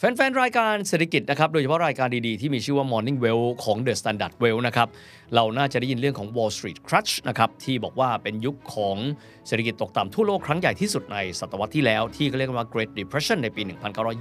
[0.00, 4.88] แฟนๆ รายการเศรษฐกิจนะครับโดยเฉพาะรายการดีๆ ที่มีชื่อว่า Morning Wealth ของ The Standard Wealth นะครับ
[5.34, 8.96] เราน่าจะได้ยินเรื่องของ Wall Street Crash นะครับที่บอกว่าเป็นยุคของ
[9.46, 13.62] เศรษฐกิจตกต่ำทั่วโลกครั้งใหญ่ที่สุดในศตวรรษที่แล้ว ที่เขาเรียกว่า Great Depression ในปี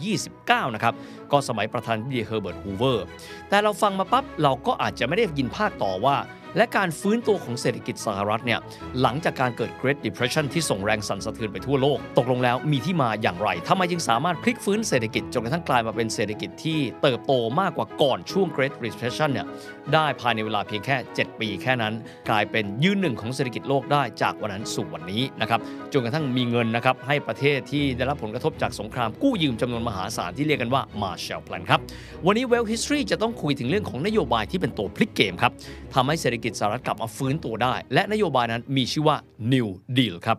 [0.07, 0.93] 1929 นะครับ
[1.31, 3.05] ก็สมัยประธานาธิบดีเฮอร์เบิร์ต ฮูเวอร์
[3.49, 6.15] แต่เราฟังมาปั๊บเราก็อาจจะไม่ได้ยินภาคต่อว่า
[6.57, 8.59] และการฟื้นตัวของเศรษฐกิจสหรัฐเนี่ย
[9.01, 19.47] หลังจากการเกิด Great Depression ที่ส่งแรงสั่นสะเทือนไปทั่วโลก ตกลงแล้วมีที่มาอย่างไรทำไมจึงสามารถพลิกฟื้นเศรษฐกิจจนกระทั่งกลายมาเป็นเศรษฐกิจที่เติบโตมากกว่าก่อนช่วง Great Recession เนี่ย
[19.93, 21.93] ได้ภายในเวลาเพียงแค่ 7 ปีแค่นั้น
[22.29, 25.59] กลายเป็นยืนหนึ่งของเศรษฐกิจโลกได้จากวันนั้นสู่วันนี้นะครับ
[25.93, 31.79] จนกระทั่งมีเงินนะครับให้ประเทศที่ได้รับผลกระทบจากสงครามกู้ยืมจำนวนมหาศาลที่เรียกกันว่า Marshall Plan ครับ
[32.25, 35.51] วันนี้ Well History จะต้องคุยถึงเรื่องของนโยบายที่เป็นตัวพลิกเกมครับ
[35.93, 39.17] ทำให้เศรษฐกิจสหรัฐกลับมาฟื้นตัวได้ และนโยบายนั้นมีชื่อว่า
[39.53, 40.37] New Deal ครับ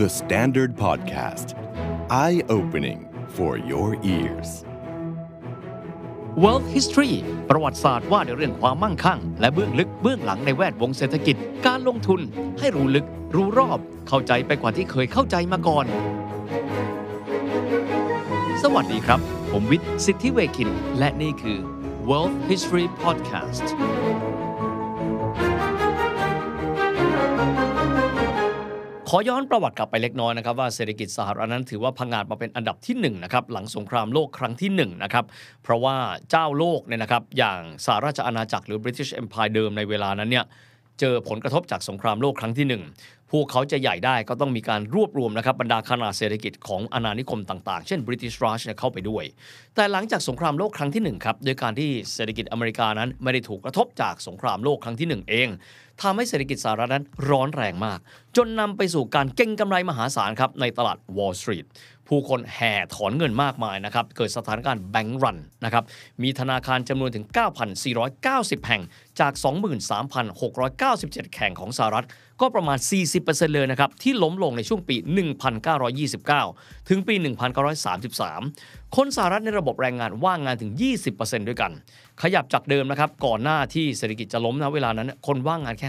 [0.00, 1.46] The Standard Podcast
[2.24, 3.00] Eye Opening
[3.36, 4.50] for Your Ears
[6.42, 7.14] World History
[7.50, 12.20] ประวัติศาสตร์ว่าด้วยเรื่องความมั่งคั่ง และเบื้องลึกเบื้องหลังในแวดวงเศรษฐกิจ การลงทุน
[12.58, 15.86] ให้รู้ลึกรู้รอบ เข้าใจไปกว่าที่เคยเข้าใจมาก่อน
[18.62, 21.58] สวัสดีครับ ผมวิทย์สิทธิเวคิน และนี่คือ
[22.08, 23.66] World History Podcast
[29.10, 35.24] ขอย้อนประวัติกลับไปเล็กน้อยนะครับว่าเศรษฐกิจสหรัฐนั้นถือว่าพังงาดมาเป็นอันดับที่1นะครับหลังสงครามโลกครั้งที่1นะครับ
[35.62, 35.96] เพราะว่า
[36.30, 40.44] เจ้าโลกเนี่ยนะครับอย่างสหราชอาณาจักรหรือ British Empire เดิมในเวลานั้นเนี่ย
[41.00, 49.24] เจอผลกระทบจากสงครามโลกครั้งที่ 1 พวกเขาจะใหญ่ได้ก็ต้องมีการรวบรวมนะครับบรรดาขนาดเศรษฐกิจของอาณานิคมต่างๆ เช่น British Raj เนี่ยเข้าไปด้วย
[49.74, 55.48] แต่หลังจากสงครามโลกครั้งที่1ครับโดยการที่เศรษฐกิจอเมริกานั้นไม่ได้ถูกกระทบจากสงครามโลกครั้งที่ 1 เอง
[56.02, 57.98] ทำให้เศรษฐกิจสหรัฐนั้นร้อนแรงมาก
[58.36, 61.66] จนนำไปสู่การเก็งกำไรมหาศาลครับในตลาด Wall Street
[62.08, 65.84] ผู้คนแห่ถอนเงินมากมายนะครับ เกิดสถานการณ์แบงก์รันนะครับ
[66.22, 67.24] มีธนาคารจำนวนถึง
[67.96, 68.82] 9,490 แห่ง
[69.20, 69.32] จาก
[70.34, 72.06] 23,697 แห่งของสหรัฐ
[72.40, 72.78] ก็ประมาณ
[73.16, 74.96] 40%เลยนะครับ ที่ล้มลงในช่วงปี
[76.12, 77.14] 1929 ถึงปี
[78.04, 80.72] 1933คนสหรัฐในระบบแรงงานว่างงานถึง
[81.08, 81.72] 20%ด้วยกัน
[82.22, 85.88] ขยับจากเดิมนะครับก่อนหน้าที่เศรษฐกิจจะล้มนะเวลานั้น คนว่างงานแค่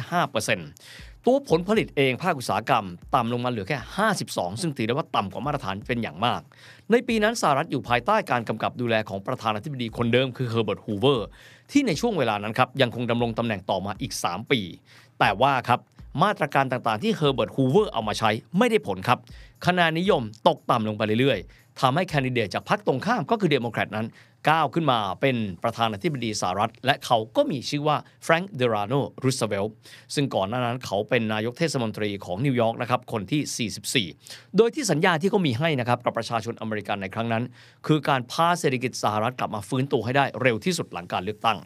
[0.64, 3.78] 5%ตัวผลผลิตเองภาคอุตสาหกรรม ต่ำลงมาเหลือแค่
[4.20, 6.42] 52 ซึ่งถือได้ว่าต่ำกว่ามาตรฐานเป็นอย่างมาก
[6.92, 11.28] ในปีนั้นสหรัฐอยู่ภายใต้การกำกับดูแลของประธานาธิบดีคนเดิมคือเฮอร์เบิร์ตฮูเวอร์
[11.72, 14.62] ที่ในช่วงเวลานั้นครับยังคงดำรงตำแหน่งต่อมาอีก 3 ปี
[15.20, 15.80] แต่ว่าครับ
[16.24, 19.20] มาตรการต่างๆ ที่เฮอร์เบิร์ตฮูเวอร์เอามาใช้ไม่ได้ผลครับ
[19.66, 24.08] คะแนนนิยมตกต่ำลงไปเรื่อยๆ ทำให้แคนดิเดตจากพรรคตรงข้ามก็คือเดโมแครตนั้น
[24.50, 29.76] ก้าวขึ้นมาเป็นประธานาธิบดีสหรัฐ และเขาก็มีชื่อว่าแฟรงคลิน เดลาโนรูสเวลต์
[30.16, 37.44] ซึ่งก่อนหน้านั้นเขาเป็นนายกเทศมนตรีของนิวยอร์กนะครับคนที่ 44 โดยที่สัญญาที่เขามีให้นะครับกับประชาชนอเมริกันในครั้งนั้น
[37.88, 41.58] คือการพาเศรษฐกิจสหรัฐกลับมาฟื้นตัวให้ได้เร็วที่สุดหลังการเลือกตั้ง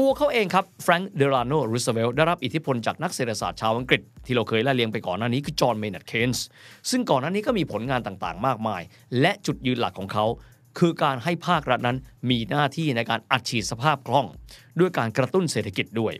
[0.00, 6.46] ตัวเขาเองครับแฟรงคลิน เดลาโนรูสเวลต์ได้รับอิทธิพลจากนักเศรษฐศาสตร์ชาวอังกฤษ ที่เราเคยไล่เรียงไปก่อนหน้านี้คือจอห์นเมนัดเคนส์
[6.90, 8.82] ซึ่งก่อนหน้านี้ก็มีผลงานต่างๆ มากมาย
[9.20, 10.24] และจุดยืนหลักของเขา
[10.78, 11.96] คือการให้ภาครัฐนั้น
[12.30, 14.26] มีหน้าที่ในการอัดฉีดสภาพคล่อง
[14.80, 16.14] ด้วยการกระตุ้นเศรษฐกิจด้วย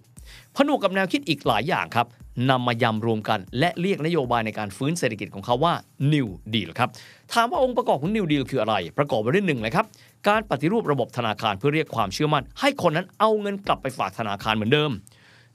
[0.56, 2.06] ผนวกกับแนวคิดอีกหลายอย่างครับ
[2.50, 5.74] นำมายำรวมกันและเรียกนโยบายในการฟื้นเศรษฐกิจของเขาว่า
[6.12, 6.88] New Deal ครับ
[7.32, 9.86] ถามว่าองค์ประกอบของ New Deal คืออะไร ประกอบไปด้วยหนึ่งเลยครับ
[10.28, 14.90] การปฏิรูประบบธนาคารเพื่อเรียกความเชื่อมั่น ให้คนนั้นเอาเงินกลับไปฝากธนาคารเหมือนเดิม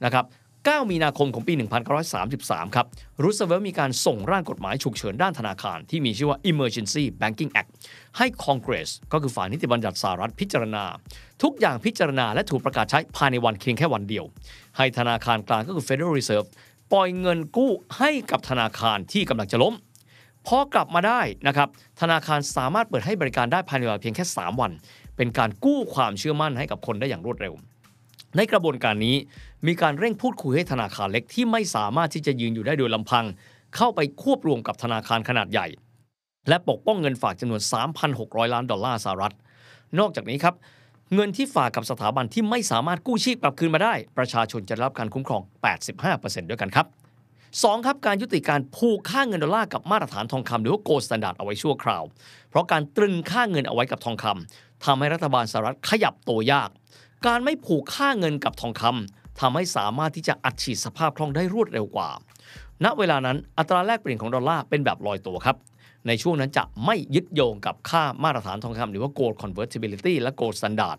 [0.05, 0.25] นะครับ
[0.69, 1.53] 9มีนาคมของปี
[2.15, 2.85] 1933 ครับ
[3.23, 7.71] รูสเวลต์มีการส่งร่างกฎหมายฉุกเฉินด้านธนาคาร ที่มีชื่อว่า Emergency Banking Act
[8.17, 10.83] ให้ Congress ก็คือฝ่ายนิติบัญญัติสหรัฐพิจารณา
[11.43, 14.25] ทุกอย่างพิจารณาและถูกประกาศใช้ภายในวันเพียงแค่วันเดียว
[14.77, 16.47] ให้ธนาคารกลางก็คือ Federal Reserve
[16.93, 19.73] ปล่อยเงินกู้ให้กับธนาคารที่กำลังจะล้ม
[20.47, 21.69] พอกลับมาได้นะครับ
[22.01, 24.71] ธนาคารสามารถเปิดให้บริการได้ภายในเวลาเพียงแค่ 3 วัน
[25.17, 27.53] เป็นการกู้ความเชื่อมั่นให้กับคนได้อย่างรวดเร็ว
[28.37, 29.15] ในกระบวนการนี้
[29.67, 33.25] มีการเร่งพูดคุยให้ธนาคารเล็กที่ไม่สามารถที่จะยืนอยู่ได้โดยลำพัง
[33.75, 35.67] เข้าไปควบรวมกับธนาคารขนาดใหญ่
[36.49, 37.61] และปกป้องเงินฝากจำนวน
[38.07, 39.33] 3,600 ล้านดอลลาร์สหรัฐ
[39.99, 40.55] นอกจากนี้ครับ
[41.15, 45.41] เงินที่ฝากกับสถาบันที่ไม่สามารถกู้ชีพกลับคืนมาได้ ประชาชนจะรับการคุ้มครอง
[45.95, 47.00] 85%ด้วยกันครับ
[47.59, 47.85] 2.
[47.85, 52.03] ครับการยุติการผูกค่าเงินดอลลาร์กับมาตรฐานทองคำหรือว่า gold standard เอาไว้ชั่วคราว
[52.49, 56.69] เพราะการตรึงค่าเงินเอาไว้กับทองคำทำให้รัฐบาลสหรัฐขยับตัวยาก
[57.27, 62.09] การไม่ผูกค่าเงินกับทองคำทำให้สามารถที่จะอัดฉีดสภาพคล่องได้รวดเร็วกว่า
[62.83, 65.55] ณเวลานั้นอัตราแลกเปลี่ยนของดอลลาร์เป็นแบบลอยตัวครับ
[66.07, 70.97] ในช่วงนั้นจะไม่ยึดโยงกับค่ามาตรฐานทองคำหรือว่า gold convertibility และ gold standard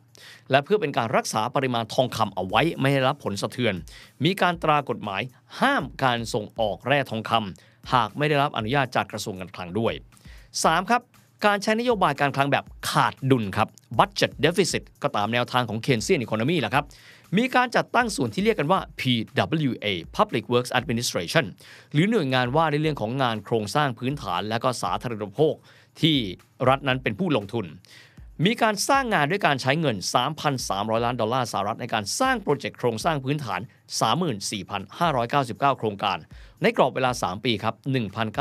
[0.50, 3.74] และเพื่อเป็นการรักษาปริมาณทองคำเอาไว้ไม่ให้รับผลสะเทือน
[4.24, 5.22] มีการตรากฎหมาย
[5.60, 9.92] ห้ามการส่งออกแร่ทองคำหากไม่ได้รับอนุญาตจากกระทรวงการคลังด้วย
[10.42, 10.90] 3.
[10.90, 11.02] ครับ
[11.46, 13.68] การใช้นโยบายการคลังแบบขาดดุลครับ
[13.98, 16.84] budget deficit ก็ตามแนวทางของ Keynesian economy แหละครับ
[17.36, 19.86] มีการจัดตั้งส่วนที่เรียกกันว่า PWA
[20.16, 21.44] Public Works Administration
[21.92, 25.54] หรือหน่วยงานว่าในเรื่องของงานโครงสร้างพื้นฐานและก็สาธารณูปโภค
[26.00, 26.16] ที่
[26.68, 27.66] รัฐนั้นเป็นผู้ลงทุน
[28.46, 29.96] มีการสร้างงานด้วยการใช้เงิน
[30.50, 33.60] 3,300 ล้านดอลลาร์สหรัฐในการสร้างโปรเจกต์โครงสร้างพื้นฐาน
[34.50, 36.18] 34,599 โครงการ
[36.62, 37.74] ในกรอบเวลา 3 ปีครับ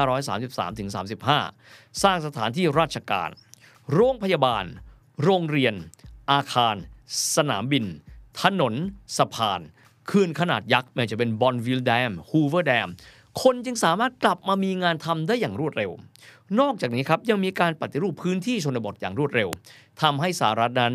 [0.03, 3.29] 1933-35 สร้างสถานที่ราชการ
[3.93, 4.65] โรงพยาบาล
[5.23, 5.73] โรงเรียน
[6.31, 6.75] อาคาร
[7.35, 7.85] สนามบิน
[8.41, 8.73] ถนน
[9.17, 9.61] สะพาน
[10.09, 12.87] คลื่นขนาดยักษ์ไม่ว่าจะเป็นบอนวิลแดม ฮูเวอร์แดม
[13.41, 15.91] คนจึงสามารถกลับมามีงานทำได้อย่างรวดเร็ว
[16.59, 19.49] นอกจากนี้ครับยังมีการปฏิรูปพื้นที่ชนบทอย่างรวดเร็ว
[20.01, 20.93] ทำให้สหรัฐนั้น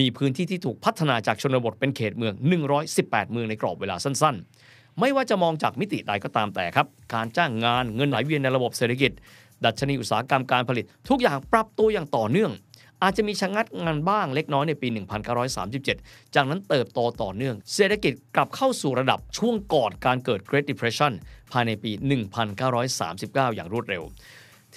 [0.00, 2.34] มีพื้นที่ที่ถูกพัฒนาจากชนบทเป็นเขตเมือง
[2.82, 9.12] 118 เมืองในกรอบเวลาสั้น ๆ ไม่ว่าจะมองจากมิติใดก็ตามแต่ครับ การจ้างงานเงินไหลเวียนในระบบเศรษฐกิจ
[9.64, 12.52] ดัชนีอุตสาหกรรมการผลิต ทุกอย่างปรับตัวอย่างต่อเนื่อง
[13.02, 14.88] อาจจะมีชะงัดงานบ้างเล็กน้อยในปี
[15.56, 21.12] 1937 จากนั้นเติบโตต่อเนื่อง เศรษฐกิจกลับเข้าสู่ระดับช่วงก่อนการเกิด Great Depression
[21.52, 21.90] ภายในปี
[22.94, 24.02] 1939 อย่างรวดเร็ว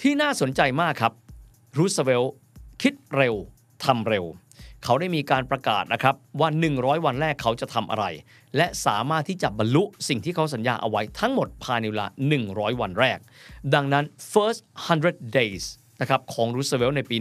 [0.00, 1.12] ที่น่าสนใจมากครับ
[1.78, 2.34] รูสเวลต์
[2.82, 3.34] คิดเร็ว
[3.84, 4.24] ทำเร็ว
[4.84, 8.04] เขาได้มีการประกาศนะครับว่า 100 วันแรกเขาจะทำอะไร
[8.56, 12.06] และสามารถที่จะบรรลุสิ่งที่เขาสัญญาเอาไว้ทั้งหมดภายในเวลา
[12.44, 13.18] 100 วันแรก
[13.74, 14.60] ดังนั้น first
[14.98, 15.64] 100 days
[16.00, 17.16] นะครับของรูสเวลต์ในปี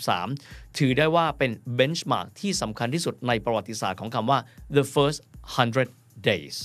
[0.00, 4.38] 1933 ถือได้ว่าเป็น benchmark ที่สำคัญที่สุดในประวัติศาสตร์ของคำว่า
[4.76, 5.18] the first
[5.74, 6.56] 100 days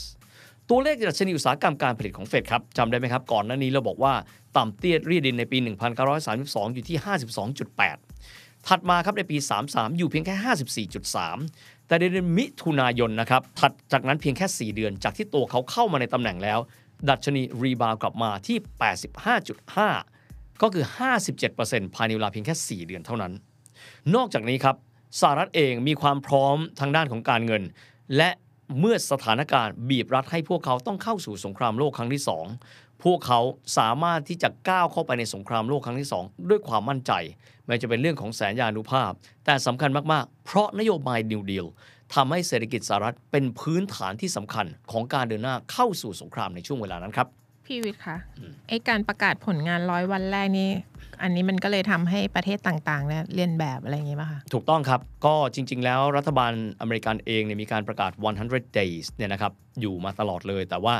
[0.69, 4.13] ตัวเลขดัชนีอุตสาหกรรมการผลิตของเฟดครับจำได้ไหมครับ ก่อนหน้านี้เราบอกว่า
[4.57, 5.57] ต่ำเตี้ยเรียดินในปี
[6.15, 6.97] 1932 อยู่ที่
[7.81, 10.87] 52.8 ถัดมาครับในปี 33 อยู่เพียงแค่
[11.37, 16.59] 54.3 แต่ในเดือนมิถุนายนนะครับถัดจากนั้นเพียงแค่ 4 เดือน จากที่ตัวเขาเข้ามาในตำแหน่งแล้ว
[17.09, 18.57] ดัชนีรีบาวกลับมาที่
[19.39, 20.85] 85.5 ก็คือ
[21.39, 23.33] 57%ภายในเวลาเพียงแค่ 4 เดือนเท่านั้น
[24.15, 24.75] นอกจากนี้ครับ
[25.19, 27.63] สหรัฐเองมีความพร้อมทางด้านของการเงิน
[28.17, 28.29] และ
[28.79, 32.23] เมื่อสถานการณ์บีบรัดให้พวกเขาต้องเข้าสู่สงครามโลกครั้งที่
[32.63, 33.39] 2 พวกเขา
[33.77, 37.11] สามารถที่จะก้าวเข้าไปในสงครามโลกครั้งที่ 2 ด้วยความมั่นใจ
[37.65, 39.11] ไม่จะเป็นเรื่องของแสนยานุภาพ
[39.45, 41.65] แต่สำคัญมากๆ เพราะนโยบายนิวเดีล
[42.13, 47.27] ทำให้เศรษฐกิจสหรัฐเป็นพื้นฐานที่สำคัญของการเดินหน้าเข้าสู่สงครามในช่วงเวลานั้นครับ
[47.65, 48.17] พี่วิทย์คะ
[48.69, 50.71] ไอการประกาศผลงานร้อยวันแรกนี่
[51.23, 56.51] อันนี้มันก็เลยทำให้ประเทศต่างๆเนี่ยเรียนแบบอะไรอย่างงี้ป่ะคะถูกต้องครับ ก็จริง ๆ แล้วรัฐบาล
[56.81, 58.11] อเมริกันเองเนี่ยมีการประกาศ
[58.45, 59.51] 100 days เนี่ยนะครับ
[59.81, 60.95] อยู่มาตลอดเลย แต่ว่า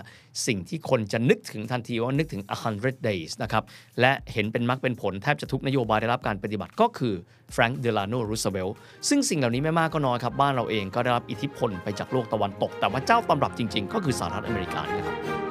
[0.48, 2.44] สิ่งที่คนจะนึกถึงทันทีว่านึกถึง
[2.76, 3.64] 100 days นะครับ
[4.02, 7.14] และเห็นเป็นมรรคเป็นผลแทบจะทุกนโยบายได้รับการปฏิบัติก็คือ
[7.54, 8.70] แฟรงค์เดลาโนรูสเวล
[9.10, 15.45] ซึ่งสิ่งเหล่านี้ไม่มากก็น้อยครับ บ้านเราเองก็ได้รับอิทธิพลไปจากโลกตะวันตก แต่ว่าเจ้าตำรับจริง ๆ ก็คือสหรัฐอเมริกานี่แหละครับ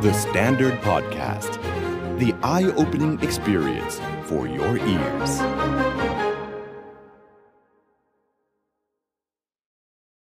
[0.00, 1.58] The Standard Podcast,
[2.20, 5.40] the eye opening experience for your ears.